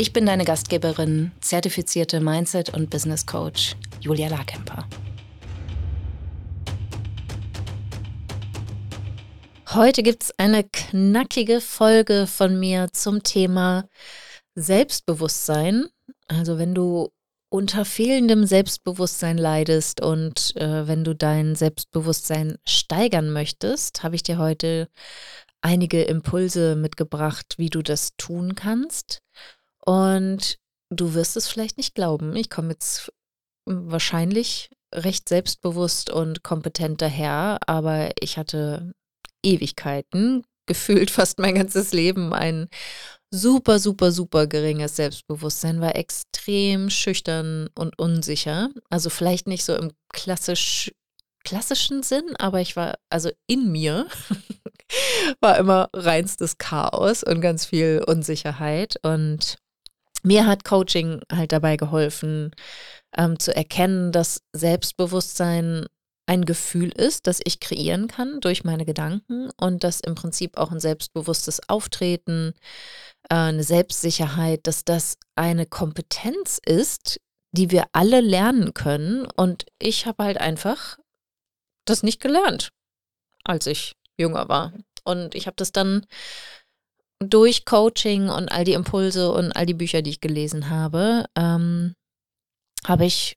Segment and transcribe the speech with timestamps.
[0.00, 4.88] Ich bin deine Gastgeberin, zertifizierte Mindset- und Business Coach Julia Larkemper.
[9.74, 13.84] Heute gibt es eine knackige Folge von mir zum Thema
[14.54, 15.84] Selbstbewusstsein.
[16.28, 17.10] Also wenn du
[17.50, 24.38] unter fehlendem Selbstbewusstsein leidest und äh, wenn du dein Selbstbewusstsein steigern möchtest, habe ich dir
[24.38, 24.88] heute
[25.60, 29.20] einige Impulse mitgebracht, wie du das tun kannst.
[29.84, 30.58] Und
[30.90, 32.34] du wirst es vielleicht nicht glauben.
[32.36, 33.12] Ich komme jetzt
[33.66, 38.92] wahrscheinlich recht selbstbewusst und kompetent daher, aber ich hatte
[39.44, 42.68] Ewigkeiten, gefühlt fast mein ganzes Leben, ein
[43.32, 48.70] super, super, super geringes Selbstbewusstsein, war extrem schüchtern und unsicher.
[48.88, 50.92] Also vielleicht nicht so im klassisch,
[51.44, 54.06] klassischen Sinn, aber ich war, also in mir
[55.40, 58.96] war immer reinstes Chaos und ganz viel Unsicherheit.
[59.02, 59.58] Und
[60.22, 62.50] mir hat Coaching halt dabei geholfen,
[63.16, 65.86] ähm, zu erkennen, dass Selbstbewusstsein
[66.26, 70.70] ein Gefühl ist, das ich kreieren kann durch meine Gedanken und dass im Prinzip auch
[70.70, 72.54] ein selbstbewusstes Auftreten,
[73.28, 79.26] äh, eine Selbstsicherheit, dass das eine Kompetenz ist, die wir alle lernen können.
[79.36, 80.98] Und ich habe halt einfach
[81.84, 82.70] das nicht gelernt,
[83.42, 84.72] als ich jünger war.
[85.02, 86.06] Und ich habe das dann
[87.20, 91.94] durch Coaching und all die Impulse und all die Bücher, die ich gelesen habe, ähm,
[92.86, 93.36] habe ich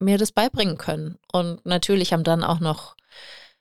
[0.00, 1.18] mir das beibringen können.
[1.32, 2.96] Und natürlich haben dann auch noch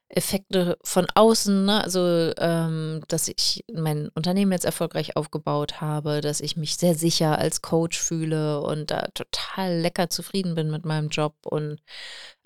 [0.09, 1.83] Effekte von außen, ne?
[1.83, 7.37] also ähm, dass ich mein Unternehmen jetzt erfolgreich aufgebaut habe, dass ich mich sehr sicher
[7.37, 11.81] als Coach fühle und da total lecker zufrieden bin mit meinem Job und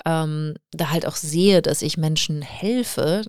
[0.06, 3.24] ähm, da halt auch sehe, dass ich Menschen helfe,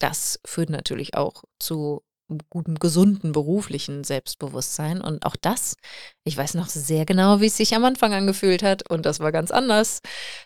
[0.00, 2.02] das führt natürlich auch zu
[2.50, 5.00] gutem, gesunden beruflichen Selbstbewusstsein.
[5.00, 5.76] Und auch das,
[6.24, 8.88] ich weiß noch sehr genau, wie es sich am Anfang angefühlt hat.
[8.90, 10.00] Und das war ganz anders.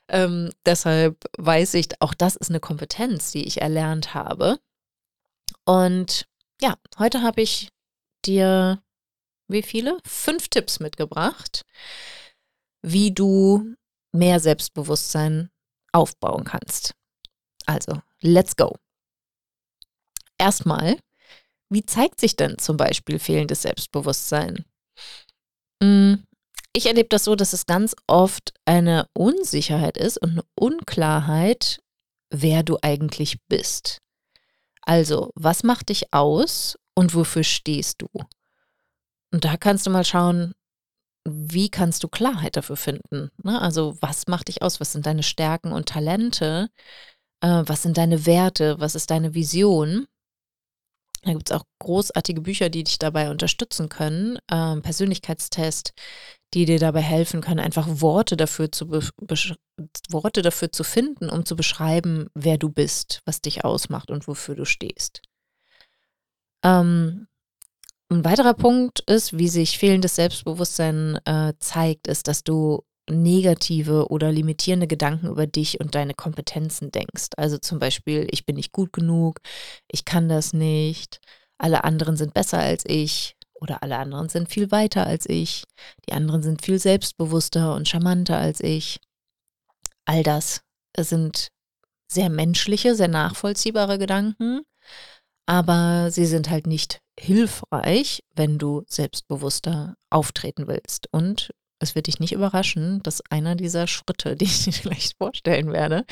[0.09, 4.59] Ähm, deshalb weiß ich, auch das ist eine Kompetenz, die ich erlernt habe.
[5.65, 6.27] Und
[6.61, 7.71] ja, heute habe ich
[8.25, 8.83] dir,
[9.49, 9.99] wie viele?
[10.05, 11.65] Fünf Tipps mitgebracht,
[12.83, 13.75] wie du
[14.12, 15.50] mehr Selbstbewusstsein
[15.93, 16.95] aufbauen kannst.
[17.66, 18.77] Also, let's go.
[20.39, 20.99] Erstmal
[21.70, 24.64] wie zeigt sich denn zum Beispiel fehlendes Selbstbewusstsein?
[25.82, 26.24] Hm,
[26.72, 31.80] ich erlebe das so, dass es ganz oft eine Unsicherheit ist und eine Unklarheit,
[32.30, 33.98] wer du eigentlich bist.
[34.82, 38.08] Also, was macht dich aus und wofür stehst du?
[39.32, 40.54] Und da kannst du mal schauen,
[41.28, 43.30] wie kannst du Klarheit dafür finden?
[43.42, 43.60] Ne?
[43.60, 44.80] Also, was macht dich aus?
[44.80, 46.70] Was sind deine Stärken und Talente?
[47.40, 48.80] Äh, was sind deine Werte?
[48.80, 50.06] Was ist deine Vision?
[51.22, 54.38] Da gibt es auch großartige Bücher, die dich dabei unterstützen können.
[54.50, 55.92] Ähm, Persönlichkeitstest,
[56.54, 58.90] die dir dabei helfen können, einfach Worte dafür zu
[60.10, 64.54] Worte dafür zu finden, um zu beschreiben, wer du bist, was dich ausmacht und wofür
[64.54, 65.22] du stehst.
[66.64, 67.26] Ähm,
[68.10, 74.30] ein weiterer Punkt ist, wie sich fehlendes Selbstbewusstsein äh, zeigt, ist, dass du negative oder
[74.32, 77.28] limitierende Gedanken über dich und deine Kompetenzen denkst.
[77.36, 79.41] Also zum Beispiel, ich bin nicht gut genug,
[79.91, 81.20] ich kann das nicht,
[81.58, 85.64] alle anderen sind besser als ich oder alle anderen sind viel weiter als ich,
[86.08, 89.00] die anderen sind viel selbstbewusster und charmanter als ich.
[90.04, 90.62] All das
[90.97, 91.48] sind
[92.10, 94.62] sehr menschliche, sehr nachvollziehbare Gedanken,
[95.47, 101.08] aber sie sind halt nicht hilfreich, wenn du selbstbewusster auftreten willst.
[101.10, 105.72] Und es wird dich nicht überraschen, dass einer dieser Schritte, die ich dir vielleicht vorstellen
[105.72, 106.04] werde,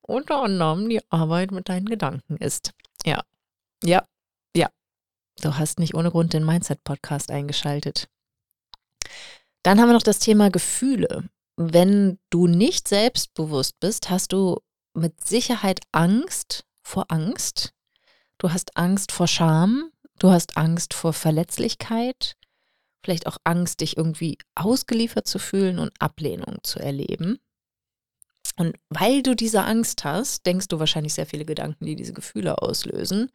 [0.00, 2.72] unter anderem die Arbeit mit deinen Gedanken ist.
[3.04, 3.22] Ja,
[3.82, 4.04] ja,
[4.56, 4.68] ja.
[5.40, 8.08] Du hast nicht ohne Grund den Mindset-Podcast eingeschaltet.
[9.62, 11.28] Dann haben wir noch das Thema Gefühle.
[11.56, 14.60] Wenn du nicht selbstbewusst bist, hast du
[14.94, 17.72] mit Sicherheit Angst vor Angst.
[18.38, 19.90] Du hast Angst vor Scham.
[20.18, 22.36] Du hast Angst vor Verletzlichkeit
[23.02, 27.38] vielleicht auch Angst, dich irgendwie ausgeliefert zu fühlen und Ablehnung zu erleben.
[28.56, 32.60] Und weil du diese Angst hast, denkst du wahrscheinlich sehr viele Gedanken, die diese Gefühle
[32.60, 33.30] auslösen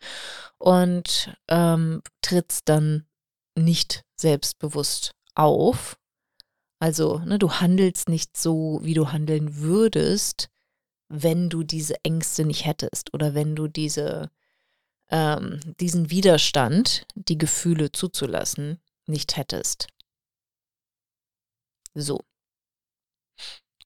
[0.58, 3.06] und ähm, trittst dann
[3.58, 5.98] nicht selbstbewusst auf.
[6.80, 10.50] Also, ne, du handelst nicht so, wie du handeln würdest,
[11.10, 14.30] wenn du diese Ängste nicht hättest oder wenn du diese,
[15.10, 19.88] ähm, diesen Widerstand, die Gefühle zuzulassen, nicht hättest.
[21.94, 22.20] So.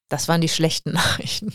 [0.10, 1.54] Das waren die schlechten Nachrichten.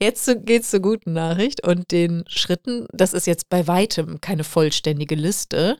[0.00, 2.86] Jetzt geht es zur guten Nachricht und den Schritten.
[2.92, 5.78] Das ist jetzt bei weitem keine vollständige Liste,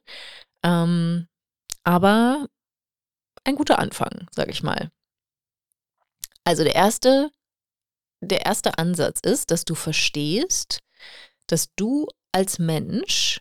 [0.63, 1.29] ähm,
[1.85, 2.49] aber
[3.45, 4.91] ein guter Anfang, sage ich mal.
[6.45, 7.31] Also der erste,
[8.21, 10.81] der erste Ansatz ist, dass du verstehst,
[11.47, 13.41] dass du als Mensch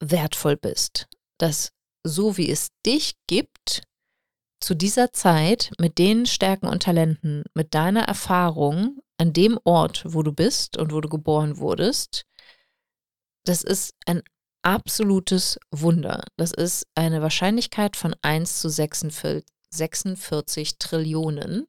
[0.00, 1.08] wertvoll bist.
[1.38, 1.72] Dass
[2.08, 3.82] so wie es dich gibt,
[4.60, 10.22] zu dieser Zeit mit den Stärken und Talenten, mit deiner Erfahrung an dem Ort, wo
[10.22, 12.24] du bist und wo du geboren wurdest,
[13.44, 14.22] das ist ein
[14.62, 16.24] absolutes Wunder.
[16.36, 21.66] Das ist eine Wahrscheinlichkeit von 1 zu 46, 46 Trillionen.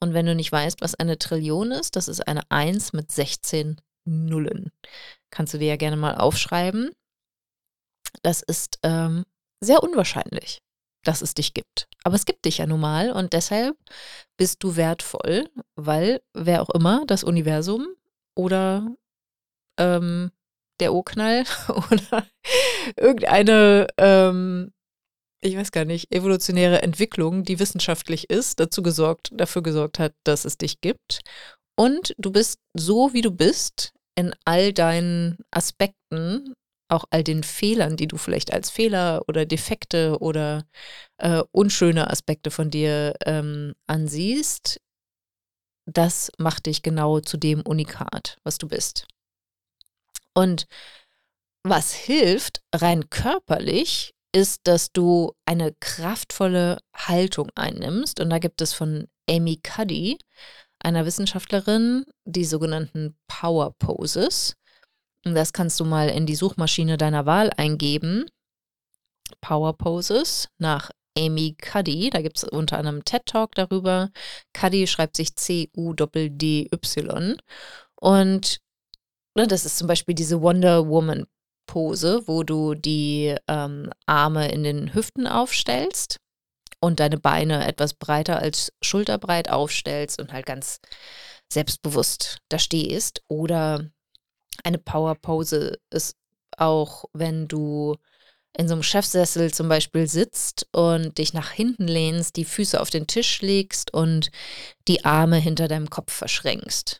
[0.00, 3.80] Und wenn du nicht weißt, was eine Trillion ist, das ist eine 1 mit 16
[4.04, 4.70] Nullen.
[5.30, 6.90] Kannst du dir ja gerne mal aufschreiben.
[8.22, 9.24] Das ist ähm,
[9.64, 10.62] sehr unwahrscheinlich,
[11.04, 11.88] dass es dich gibt.
[12.04, 13.76] Aber es gibt dich ja nun mal und deshalb
[14.36, 17.86] bist du wertvoll, weil wer auch immer, das Universum
[18.36, 18.94] oder
[19.78, 20.30] ähm,
[20.80, 22.26] der Urknall oder
[22.96, 24.72] irgendeine, ähm,
[25.42, 30.44] ich weiß gar nicht, evolutionäre Entwicklung, die wissenschaftlich ist, dazu gesorgt, dafür gesorgt hat, dass
[30.44, 31.20] es dich gibt.
[31.76, 36.54] Und du bist so, wie du bist, in all deinen Aspekten,
[36.88, 40.66] auch all den Fehlern, die du vielleicht als Fehler oder Defekte oder
[41.18, 44.80] äh, unschöne Aspekte von dir ähm, ansiehst,
[45.86, 49.06] das macht dich genau zu dem Unikat, was du bist.
[50.34, 50.66] Und
[51.62, 58.20] was hilft rein körperlich, ist, dass du eine kraftvolle Haltung einnimmst.
[58.20, 60.18] Und da gibt es von Amy Cuddy,
[60.80, 64.56] einer Wissenschaftlerin, die sogenannten Power Poses.
[65.24, 68.26] Das kannst du mal in die Suchmaschine deiner Wahl eingeben.
[69.40, 72.10] Power Poses nach Amy Cuddy.
[72.10, 74.10] Da gibt es unter anderem TED Talk darüber.
[74.52, 76.76] Cuddy schreibt sich C-U-D-D-Y.
[78.00, 78.60] Und
[79.34, 81.26] ne, das ist zum Beispiel diese Wonder Woman
[81.66, 86.20] Pose, wo du die ähm, Arme in den Hüften aufstellst
[86.80, 90.80] und deine Beine etwas breiter als schulterbreit aufstellst und halt ganz
[91.50, 93.22] selbstbewusst da stehst.
[93.28, 93.90] Oder
[94.62, 96.16] eine Power Pose ist
[96.56, 97.96] auch, wenn du
[98.56, 102.90] in so einem Chefsessel zum Beispiel sitzt und dich nach hinten lehnst, die Füße auf
[102.90, 104.30] den Tisch legst und
[104.86, 106.98] die Arme hinter deinem Kopf verschränkst.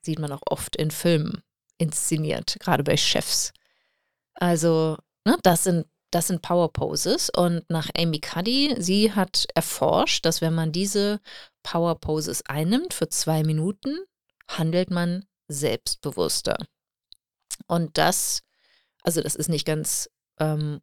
[0.00, 1.42] Sieht man auch oft in Filmen
[1.76, 3.52] inszeniert, gerade bei Chefs.
[4.34, 4.96] Also,
[5.26, 10.42] ne, das sind das sind Power Poses und nach Amy Cuddy, sie hat erforscht, dass
[10.42, 11.20] wenn man diese
[11.62, 13.98] Power Poses einnimmt für zwei Minuten,
[14.46, 16.56] handelt man selbstbewusster.
[17.66, 18.42] Und das,
[19.02, 20.80] also das ist nicht ganz ähm,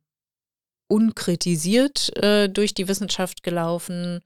[0.88, 4.22] unkritisiert äh, durch die Wissenschaft gelaufen.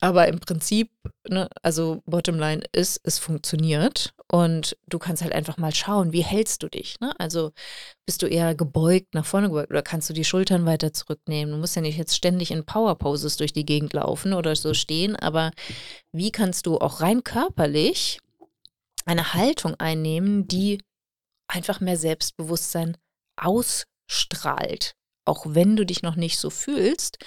[0.00, 0.90] Aber im Prinzip,
[1.28, 6.64] ne, also Bottomline ist, es funktioniert und du kannst halt einfach mal schauen, wie hältst
[6.64, 6.98] du dich.
[6.98, 7.14] Ne?
[7.20, 7.52] Also
[8.04, 11.54] bist du eher gebeugt, nach vorne gebeugt oder kannst du die Schultern weiter zurücknehmen?
[11.54, 14.74] Du musst ja nicht jetzt ständig in Power Poses durch die Gegend laufen oder so
[14.74, 15.52] stehen, aber
[16.10, 18.18] wie kannst du auch rein körperlich
[19.04, 20.82] eine Haltung einnehmen, die
[21.48, 22.96] einfach mehr Selbstbewusstsein
[23.36, 24.94] ausstrahlt,
[25.24, 27.18] auch wenn du dich noch nicht so fühlst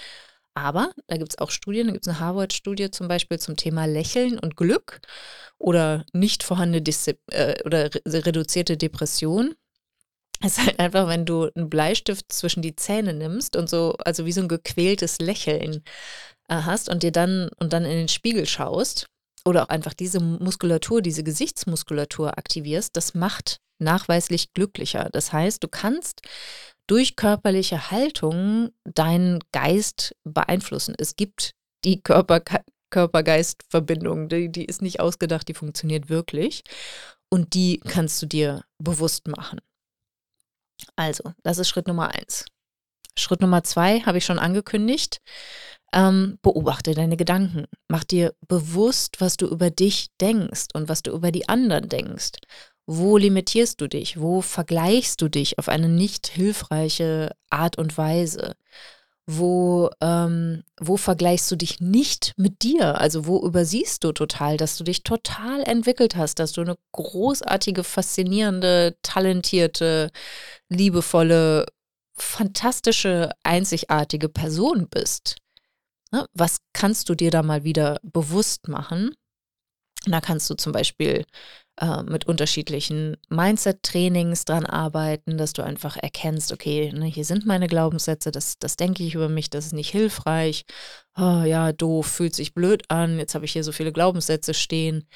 [0.56, 3.84] aber da gibt es auch Studien, da gibt es eine Harvard-Studie zum Beispiel zum Thema
[3.84, 5.00] Lächeln und Glück
[5.58, 9.54] oder nicht vorhandene Dis äh, oder re reduzierte Depression.
[10.40, 14.24] Es ist halt einfach, wenn du einen Bleistift zwischen die Zähne nimmst und so, also
[14.24, 15.84] wie so ein gequältes Lächeln
[16.48, 19.08] äh, hast und dir dann und dann in den Spiegel schaust
[19.46, 25.08] oder auch einfach diese Muskulatur, diese Gesichtsmuskulatur aktivierst, das macht nachweislich glücklicher.
[25.12, 26.22] Das heißt, du kannst
[26.88, 30.94] durch körperliche Haltung deinen Geist beeinflussen.
[30.98, 31.52] Es gibt
[31.84, 32.42] die Körper,
[32.90, 36.62] Körper-Geist-Verbindung, die, die ist nicht ausgedacht, die funktioniert wirklich.
[37.28, 39.60] Und die kannst du dir bewusst machen.
[40.96, 42.46] Also, das ist Schritt Nummer eins.
[43.18, 45.20] Schritt Nummer zwei habe ich schon angekündigt.
[45.96, 47.64] Ähm, beobachte deine Gedanken.
[47.88, 52.32] Mach dir bewusst, was du über dich denkst und was du über die anderen denkst.
[52.86, 54.20] Wo limitierst du dich?
[54.20, 58.56] Wo vergleichst du dich auf eine nicht hilfreiche Art und Weise?
[59.26, 63.00] Wo, ähm, wo vergleichst du dich nicht mit dir?
[63.00, 67.84] Also wo übersiehst du total, dass du dich total entwickelt hast, dass du eine großartige,
[67.84, 70.10] faszinierende, talentierte,
[70.68, 71.66] liebevolle
[72.18, 75.36] fantastische, einzigartige Person bist.
[76.16, 76.26] Ne?
[76.32, 79.14] Was kannst du dir da mal wieder bewusst machen?
[80.06, 81.26] Da kannst du zum Beispiel
[81.80, 87.66] äh, mit unterschiedlichen Mindset-Trainings dran arbeiten, dass du einfach erkennst, okay, ne, hier sind meine
[87.66, 90.64] Glaubenssätze, das, das denke ich über mich, das ist nicht hilfreich.
[91.18, 95.08] Oh, ja, doof, fühlt sich blöd an, jetzt habe ich hier so viele Glaubenssätze stehen.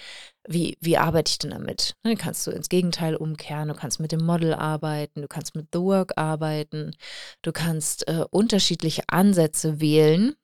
[0.49, 1.95] Wie, wie arbeite ich denn damit?
[2.02, 5.69] Dann kannst du ins Gegenteil umkehren, du kannst mit dem Model arbeiten, du kannst mit
[5.73, 6.97] The Work arbeiten,
[7.42, 10.35] du kannst äh, unterschiedliche Ansätze wählen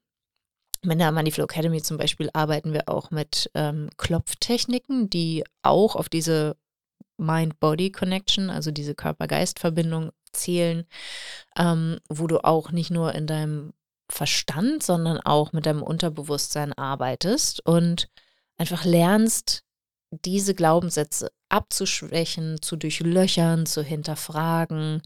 [0.90, 6.09] in der Moneyflow Academy zum Beispiel arbeiten wir auch mit ähm, Klopftechniken, die auch auf
[6.09, 6.57] diese
[7.19, 10.87] Mind-Body-Connection, also diese Körper-Geist-Verbindung zählen,
[11.57, 13.73] ähm, wo du auch nicht nur in deinem
[14.11, 18.09] Verstand, sondern auch mit deinem Unterbewusstsein arbeitest und
[18.57, 19.62] einfach lernst,
[20.11, 25.02] diese Glaubenssätze abzuschwächen, zu durchlöchern, zu hinterfragen,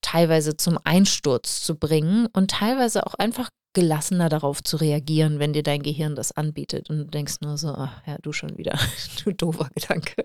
[0.00, 5.62] teilweise zum Einsturz zu bringen und teilweise auch einfach gelassener darauf zu reagieren, wenn dir
[5.62, 8.78] dein Gehirn das anbietet und du denkst nur so, ach ja, du schon wieder,
[9.24, 10.24] du doofer Gedanke.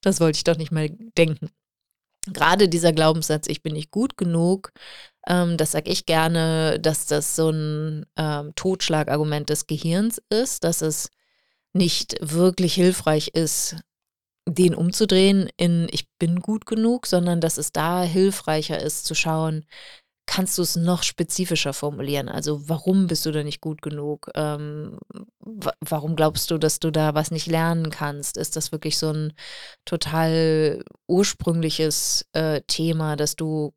[0.00, 1.50] Das wollte ich doch nicht mal denken.
[2.26, 4.72] Gerade dieser Glaubenssatz, ich bin nicht gut genug,
[5.26, 10.82] ähm, das sage ich gerne, dass das so ein ähm, Totschlagargument des Gehirns ist, dass
[10.82, 11.10] es
[11.72, 13.76] nicht wirklich hilfreich ist,
[14.48, 19.64] den umzudrehen in ich bin gut genug, sondern dass es da hilfreicher ist zu schauen,
[20.32, 22.30] kannst du es noch spezifischer formulieren?
[22.30, 24.30] Also warum bist du da nicht gut genug?
[24.34, 24.98] Ähm,
[25.80, 28.38] warum glaubst du, dass du da was nicht lernen kannst?
[28.38, 29.34] Ist das wirklich so ein
[29.84, 33.74] total ursprüngliches äh, Thema, dass du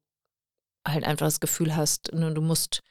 [0.88, 2.84] halt einfach das Gefühl hast, ne, du musst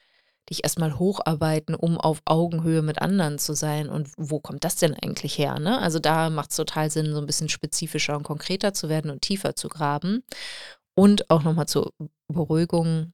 [0.47, 3.89] dich erstmal hocharbeiten, um auf Augenhöhe mit anderen zu sein.
[3.89, 5.57] Und wo kommt das denn eigentlich her?
[5.57, 5.79] Ne?
[5.79, 9.23] Also da macht es total Sinn, so ein bisschen spezifischer und konkreter zu werden und
[9.23, 10.23] tiefer zu graben.
[10.93, 11.93] Und auch nochmal zur
[12.27, 13.11] Beruhigung,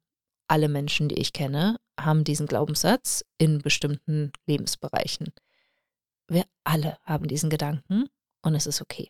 [0.52, 5.32] alle Menschen, die ich kenne, haben diesen Glaubenssatz in bestimmten Lebensbereichen.
[6.28, 8.10] Wir alle haben diesen Gedanken
[8.42, 9.10] und es ist okay.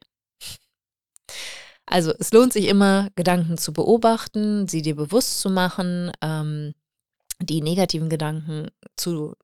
[1.87, 6.75] Also es lohnt sich immer, Gedanken zu beobachten, sie dir bewusst zu machen, ähm,
[7.39, 9.35] die negativen Gedanken zu,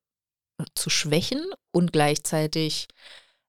[0.75, 2.87] zu schwächen und gleichzeitig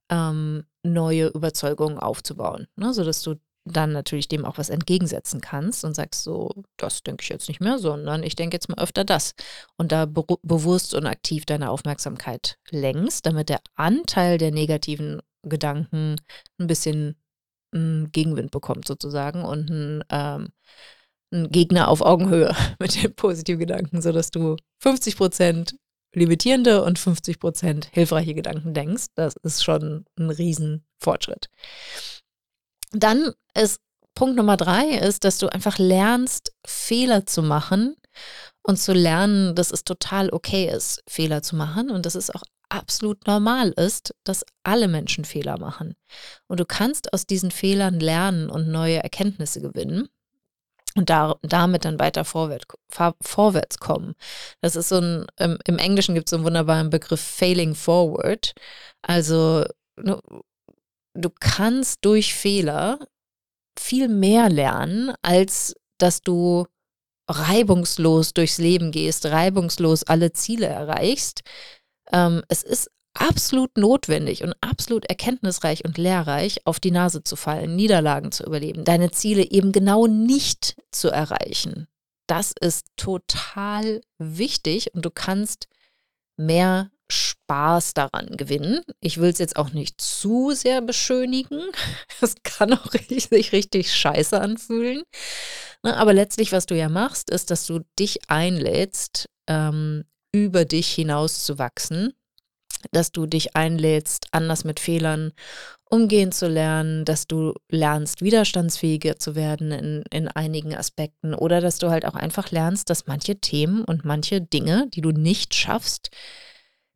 [0.08, 3.34] ähm, neue Überzeugungen aufzubauen, ne, sodass du
[3.68, 7.60] dann natürlich dem auch was entgegensetzen kannst und sagst so, das denke ich jetzt nicht
[7.60, 9.34] mehr, sondern ich denke jetzt mal öfter das.
[9.76, 16.16] Und da be bewusst und aktiv deine Aufmerksamkeit lenkst, damit der Anteil der negativen Gedanken
[16.58, 17.16] ein bisschen
[17.72, 20.48] einen hm, Gegenwind bekommt sozusagen und ein, ähm,
[21.32, 25.76] ein Gegner auf Augenhöhe mit den positiven Gedanken, sodass du 50 Prozent
[26.14, 29.06] limitierende und 50 Prozent hilfreiche Gedanken denkst.
[29.14, 31.48] Das ist schon ein Riesenfortschritt.
[32.92, 33.80] Dann ist
[34.14, 37.94] Punkt Nummer drei ist, dass du einfach lernst, Fehler zu machen
[38.62, 42.42] und zu lernen, dass es total okay ist, Fehler zu machen und dass es auch
[42.68, 45.94] absolut normal ist, dass alle Menschen Fehler machen.
[46.48, 50.08] Und du kannst aus diesen Fehlern lernen und neue Erkenntnisse gewinnen
[50.96, 52.66] und da, damit dann weiter vorwärts,
[53.20, 54.14] vorwärts kommen.
[54.60, 58.54] Das ist so ein, im, Englischen gibt es so einen wunderbaren Begriff Failing Forward.
[59.02, 59.64] Also
[59.96, 60.20] ne,
[61.22, 62.98] du kannst durch Fehler
[63.78, 66.66] viel mehr lernen, als dass du
[67.28, 71.42] reibungslos durchs Leben gehst, reibungslos alle Ziele erreichst.
[72.12, 77.76] Ähm, es ist absolut notwendig und absolut erkenntnisreich und lehrreich, auf die Nase zu fallen,
[77.76, 81.88] Niederlagen zu überleben, deine Ziele eben genau nicht zu erreichen.
[82.26, 85.68] Das ist total wichtig und du kannst
[86.36, 86.90] mehr
[87.48, 88.82] Spaß daran gewinnen.
[89.00, 91.60] Ich will es jetzt auch nicht zu sehr beschönigen.
[92.20, 92.90] Das kann auch
[93.30, 95.04] sich richtig scheiße anfühlen.
[95.84, 100.88] Ne, aber letztlich, was du ja machst, ist, dass du dich einlädst, ähm, über dich
[100.90, 102.12] hinaus zu wachsen,
[102.90, 105.32] dass du dich einlädst, anders mit Fehlern
[105.84, 111.78] umgehen zu lernen, dass du lernst, widerstandsfähiger zu werden in, in einigen Aspekten oder dass
[111.78, 116.10] du halt auch einfach lernst, dass manche Themen und manche Dinge, die du nicht schaffst,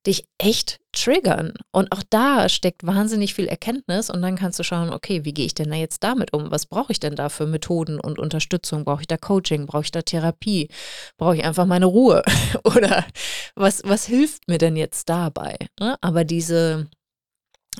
[0.06, 1.54] dich echt triggern.
[1.70, 5.46] Und auch da steckt wahnsinnig viel Erkenntnis und dann kannst du schauen, okay, wie gehe
[5.46, 6.50] ich denn da jetzt damit um?
[6.50, 8.84] Was brauche ich denn da für Methoden und Unterstützung?
[8.84, 9.66] Brauche ich da Coaching?
[9.66, 10.68] Brauche ich da Therapie?
[11.16, 12.22] Brauche ich einfach meine Ruhe?
[12.64, 13.04] Oder
[13.54, 15.56] was, was hilft mir denn jetzt dabei?
[15.80, 15.96] Ne?
[16.00, 16.88] Aber diese,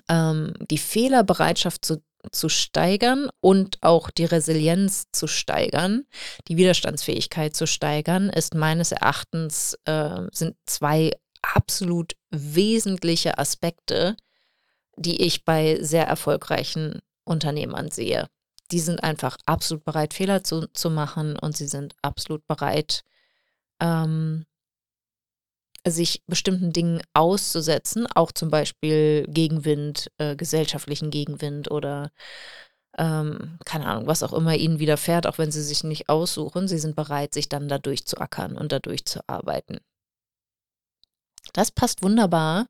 [0.09, 6.05] ähm, die Fehlerbereitschaft zu zu steigern und auch die Resilienz zu steigern,
[6.47, 11.11] die Widerstandsfähigkeit zu steigern, ist meines Erachtens äh, sind zwei
[11.43, 14.17] absolut wesentliche Aspekte,
[14.97, 18.29] die ich bei sehr erfolgreichen Unternehmern sehe.
[18.71, 23.05] Die sind einfach absolut bereit, Fehler zu, zu machen und sie sind absolut bereit,
[23.81, 24.47] ähm,
[25.87, 32.13] sich bestimmten Dingen auszusetzen, auch zum Beispiel Gegenwind, äh, gesellschaftlichen Gegenwind oder
[32.99, 36.79] ähm, keine Ahnung, was auch immer ihnen widerfährt, auch wenn sie sich nicht aussuchen, sie
[36.79, 39.79] sind bereit, sich dann dadurch zu ackern und dadurch zu arbeiten.
[41.53, 42.67] Das passt wunderbar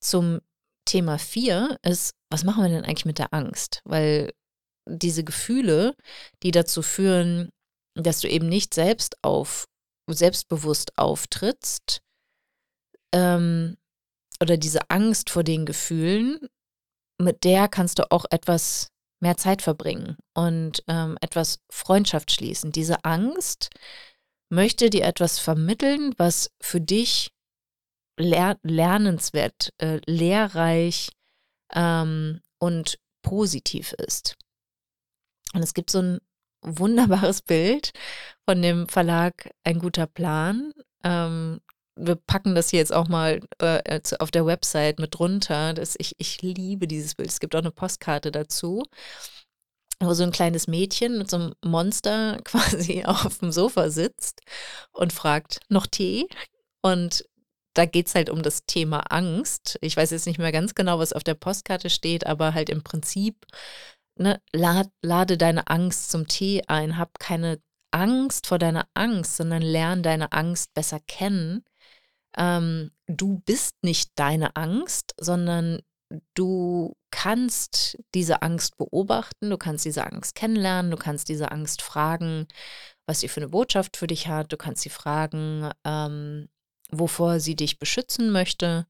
[0.00, 0.40] zum
[0.84, 3.80] Thema 4 ist, was machen wir denn eigentlich mit der Angst?
[3.84, 4.32] Weil
[4.88, 5.94] diese Gefühle,
[6.42, 7.50] die dazu führen,
[7.94, 9.68] dass du eben nicht selbst auf,
[10.08, 12.02] selbstbewusst auftrittst,
[13.12, 13.76] ähm,
[14.42, 16.48] oder diese Angst vor den Gefühlen,
[17.18, 18.88] mit der kannst du auch etwas
[19.20, 22.72] mehr Zeit verbringen und ähm, etwas Freundschaft schließen.
[22.72, 23.68] Diese Angst
[24.48, 27.30] möchte dir etwas vermitteln, was für dich
[28.16, 31.10] ler lernenswert, äh, lehrreich
[31.72, 34.36] ähm, und positiv ist.
[35.54, 36.20] Und es gibt so ein
[36.62, 37.92] wunderbares Bild
[38.48, 40.72] von dem Verlag Ein guter Plan.
[41.04, 41.60] Ähm,
[41.96, 45.74] wir packen das hier jetzt auch mal äh, auf der Website mit drunter.
[45.74, 47.28] Das, ich, ich liebe dieses Bild.
[47.28, 48.84] Es gibt auch eine Postkarte dazu,
[50.00, 54.40] wo so ein kleines Mädchen mit so einem Monster quasi auf dem Sofa sitzt
[54.92, 56.26] und fragt, noch Tee?
[56.82, 57.24] Und
[57.80, 59.78] da geht es halt um das Thema Angst.
[59.80, 62.82] Ich weiß jetzt nicht mehr ganz genau, was auf der Postkarte steht, aber halt im
[62.82, 63.46] Prinzip,
[64.16, 67.58] ne, lad, lade deine Angst zum Tee ein, hab keine
[67.90, 71.64] Angst vor deiner Angst, sondern lern deine Angst besser kennen.
[72.36, 75.80] Ähm, du bist nicht deine Angst, sondern
[76.34, 82.46] du kannst diese Angst beobachten, du kannst diese Angst kennenlernen, du kannst diese Angst fragen,
[83.06, 86.50] was sie für eine Botschaft für dich hat, du kannst sie fragen, ähm,
[86.92, 88.86] wovor sie dich beschützen möchte.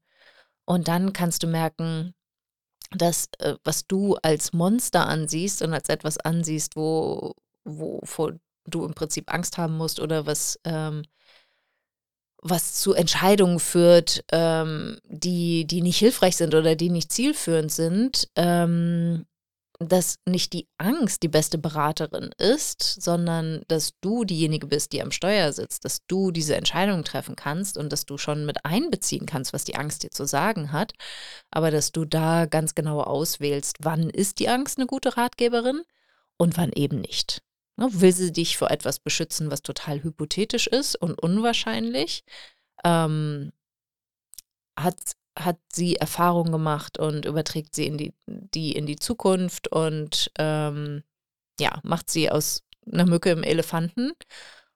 [0.65, 2.13] Und dann kannst du merken,
[2.91, 8.33] dass äh, was du als Monster ansiehst und als etwas ansiehst, wo, wovor
[8.65, 11.03] du im Prinzip Angst haben musst oder was, ähm,
[12.41, 18.29] was zu Entscheidungen führt, ähm, die, die nicht hilfreich sind oder die nicht zielführend sind,
[18.35, 19.25] ähm,
[19.89, 25.11] dass nicht die Angst die beste Beraterin ist, sondern dass du diejenige bist, die am
[25.11, 29.53] Steuer sitzt, dass du diese Entscheidung treffen kannst und dass du schon mit einbeziehen kannst,
[29.53, 30.93] was die Angst dir zu sagen hat,
[31.49, 35.81] aber dass du da ganz genau auswählst, wann ist die Angst eine gute Ratgeberin
[36.37, 37.41] und wann eben nicht.
[37.77, 42.23] Ne, will sie dich vor etwas beschützen, was total hypothetisch ist und unwahrscheinlich?
[42.83, 43.51] Ähm,
[44.77, 50.31] hat hat sie Erfahrung gemacht und überträgt sie in die, die in die Zukunft und
[50.37, 51.03] ähm,
[51.59, 54.11] ja, macht sie aus einer Mücke im Elefanten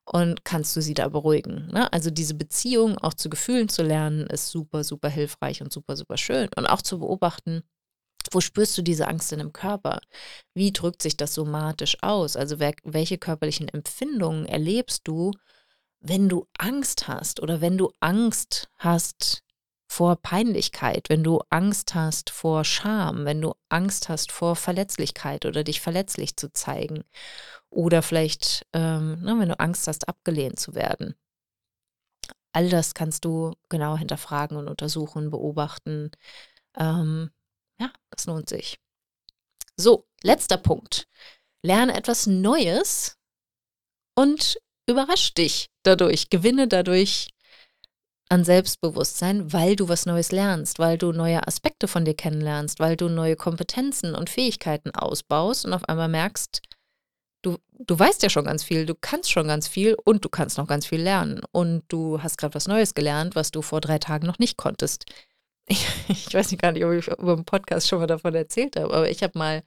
[0.06, 1.68] und kannst du sie da beruhigen.
[1.72, 1.92] Ne?
[1.92, 6.18] Also diese Beziehung auch zu Gefühlen zu lernen, ist super, super hilfreich und super, super
[6.18, 6.50] schön.
[6.56, 7.64] Und auch zu beobachten,
[8.32, 10.00] wo spürst du diese Angst in dem Körper?
[10.54, 12.38] Wie drückt sich das somatisch aus?
[12.38, 15.32] Also wer, welche körperlichen Empfindungen erlebst du,
[16.00, 19.44] wenn du Angst hast oder wenn du Angst hast
[19.96, 25.64] vor Peinlichkeit, wenn du Angst hast vor Scham, wenn du Angst hast vor Verletzlichkeit oder
[25.64, 27.06] dich verletzlich zu zeigen
[27.70, 31.16] oder vielleicht, ähm, ne, wenn du Angst hast, abgelehnt zu werden.
[32.52, 36.12] All das kannst du genau hinterfragen und untersuchen, beobachten.
[36.76, 37.32] Ähm,
[37.80, 38.82] ja, das lohnt sich.
[39.78, 41.08] So, letzter Punkt.
[41.64, 43.18] Lerne etwas Neues
[44.14, 47.30] und überrasch dich dadurch, gewinne dadurch
[48.30, 52.96] an Selbstbewusstsein, weil du was Neues lernst, weil du neue Aspekte von dir kennenlernst, weil
[52.96, 56.62] du neue Kompetenzen und Fähigkeiten ausbaust und auf einmal merkst,
[57.46, 60.58] du, du weißt ja schon ganz viel, du kannst schon ganz viel und du kannst
[60.58, 61.42] noch ganz viel lernen.
[61.52, 65.06] Und du hast gerade was Neues gelernt, was du vor drei Tagen noch nicht konntest.
[65.68, 68.76] Ich, ich weiß nicht gar nicht, ob ich über den Podcast schon mal davon erzählt
[68.76, 69.64] habe, aber ich habe mal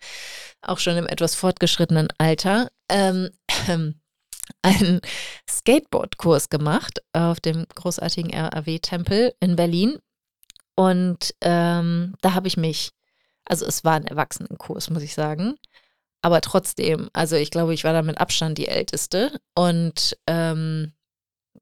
[0.62, 3.30] auch schon im etwas fortgeschrittenen Alter ähm,
[3.68, 4.00] ähm,
[4.62, 5.00] einen
[5.48, 9.98] Skateboard-Kurs gemacht auf dem großartigen RAW-Tempel in Berlin.
[10.76, 12.90] Und ähm, da habe ich mich,
[13.44, 15.56] also es war ein Erwachsenenkurs, muss ich sagen.
[16.22, 19.40] Aber trotzdem, also ich glaube, ich war da mit Abstand die Älteste.
[19.54, 20.92] Und ähm,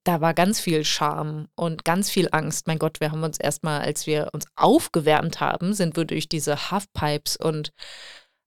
[0.05, 2.66] da war ganz viel Scham und ganz viel Angst.
[2.66, 6.70] Mein Gott, wir haben uns erstmal, als wir uns aufgewärmt haben, sind wir durch diese
[6.70, 7.72] Halfpipes und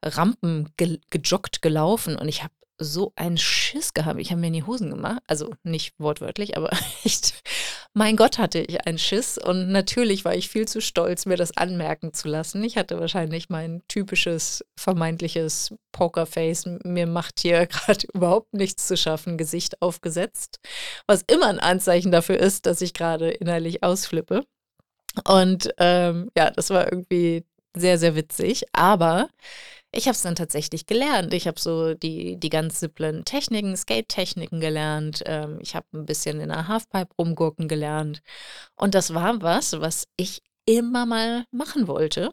[0.03, 4.19] Rampen ge gejoggt gelaufen und ich habe so einen Schiss gehabt.
[4.19, 5.21] Ich habe mir in die Hosen gemacht.
[5.27, 6.69] Also nicht wortwörtlich, aber
[7.03, 7.43] echt.
[7.93, 9.37] Mein Gott, hatte ich einen Schiss.
[9.37, 12.63] Und natürlich war ich viel zu stolz, mir das anmerken zu lassen.
[12.63, 16.65] Ich hatte wahrscheinlich mein typisches, vermeintliches Pokerface.
[16.83, 20.59] Mir macht hier gerade überhaupt nichts zu schaffen, Gesicht aufgesetzt.
[21.05, 24.45] Was immer ein Anzeichen dafür ist, dass ich gerade innerlich ausflippe.
[25.27, 28.65] Und ähm, ja, das war irgendwie sehr, sehr witzig.
[28.73, 29.29] Aber
[29.91, 31.33] ich habe es dann tatsächlich gelernt.
[31.33, 35.23] Ich habe so die, die ganz simplen Techniken, Skate-Techniken gelernt.
[35.25, 38.21] Ähm, ich habe ein bisschen in der Halfpipe rumgurken gelernt.
[38.75, 42.31] Und das war was, was ich immer mal machen wollte.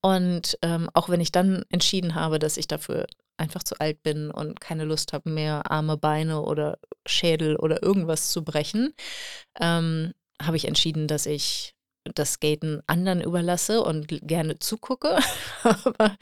[0.00, 3.06] Und ähm, auch wenn ich dann entschieden habe, dass ich dafür
[3.36, 8.30] einfach zu alt bin und keine Lust habe mehr, Arme, Beine oder Schädel oder irgendwas
[8.30, 8.94] zu brechen,
[9.60, 11.74] ähm, habe ich entschieden, dass ich
[12.14, 15.18] das Skaten anderen überlasse und gerne zugucke.
[15.62, 16.16] Aber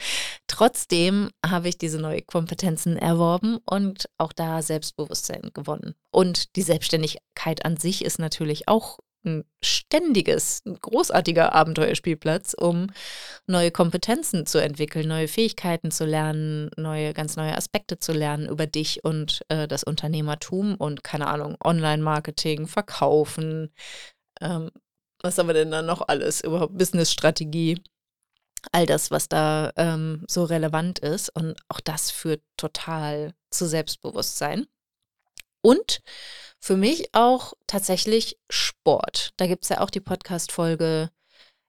[0.47, 5.95] trotzdem habe ich diese neuen Kompetenzen erworben und auch da Selbstbewusstsein gewonnen.
[6.11, 12.87] Und die Selbstständigkeit an sich ist natürlich auch ein ständiges, großartiger Abenteuerspielplatz, um
[13.45, 18.65] neue Kompetenzen zu entwickeln, neue Fähigkeiten zu lernen, neue, ganz neue Aspekte zu lernen über
[18.65, 23.73] dich und äh, das Unternehmertum und keine Ahnung, Online-Marketing, Verkaufen,
[24.41, 24.71] ähm,
[25.21, 26.41] was haben wir denn da noch alles?
[26.41, 27.81] Überhaupt Business-Strategie,
[28.71, 31.29] all das, was da ähm, so relevant ist.
[31.29, 34.67] Und auch das führt total zu Selbstbewusstsein.
[35.61, 36.01] Und
[36.59, 39.33] für mich auch tatsächlich Sport.
[39.37, 41.09] Da gibt es ja auch die Podcast-Folge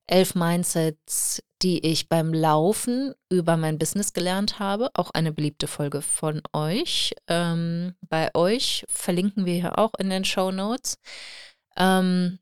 [0.06, 4.90] Elf Mindsets, die ich beim Laufen über mein Business gelernt habe.
[4.94, 7.14] Auch eine beliebte Folge von euch.
[7.26, 10.98] Ähm, bei euch verlinken wir hier auch in den Show Notes.
[11.76, 12.38] Ähm,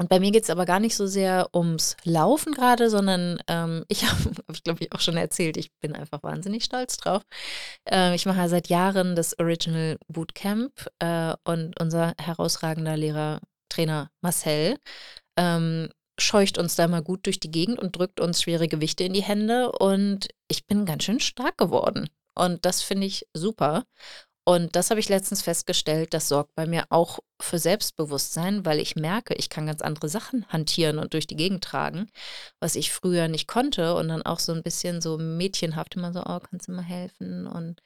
[0.00, 3.84] und bei mir geht es aber gar nicht so sehr ums Laufen gerade, sondern ähm,
[3.88, 7.22] ich habe, hab ich glaube ich auch schon erzählt, ich bin einfach wahnsinnig stolz drauf.
[7.84, 14.78] Äh, ich mache seit Jahren das Original Bootcamp äh, und unser herausragender Lehrer, Trainer Marcel,
[15.36, 19.12] ähm, scheucht uns da mal gut durch die Gegend und drückt uns schwere Gewichte in
[19.12, 22.08] die Hände und ich bin ganz schön stark geworden.
[22.34, 23.84] Und das finde ich super.
[24.50, 28.96] Und das habe ich letztens festgestellt, das sorgt bei mir auch für Selbstbewusstsein, weil ich
[28.96, 32.10] merke, ich kann ganz andere Sachen hantieren und durch die Gegend tragen,
[32.58, 36.24] was ich früher nicht konnte und dann auch so ein bisschen so mädchenhaft immer so,
[36.26, 37.80] oh, kannst du mal helfen und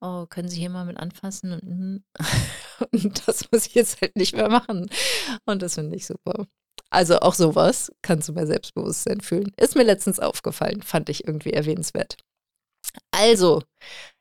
[0.00, 2.04] oh, können Sie hier mal mit anfassen und, mhm.
[2.92, 4.88] und das muss ich jetzt halt nicht mehr machen
[5.46, 6.46] und das finde ich super.
[6.90, 9.50] Also auch sowas kannst du mehr Selbstbewusstsein fühlen.
[9.56, 12.18] Ist mir letztens aufgefallen, fand ich irgendwie erwähnenswert.
[13.10, 13.62] Also,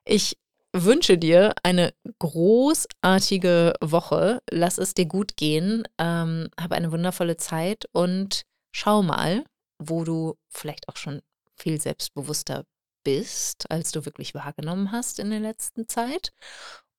[0.05, 0.37] ich
[0.73, 4.41] wünsche dir eine großartige Woche.
[4.49, 5.83] Lass es dir gut gehen.
[5.97, 9.45] Ähm, habe eine wundervolle Zeit und schau mal,
[9.79, 11.21] wo du vielleicht auch schon
[11.55, 12.65] viel selbstbewusster
[13.03, 16.31] bist, als du wirklich wahrgenommen hast in der letzten Zeit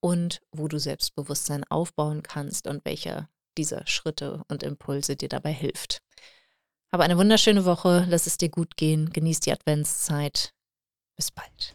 [0.01, 6.03] und wo du Selbstbewusstsein aufbauen kannst und welcher dieser Schritte und Impulse dir dabei hilft.
[6.93, 10.53] Habe eine wunderschöne Woche, lass es dir gut gehen, genieß die Adventszeit.
[11.17, 11.75] Bis bald.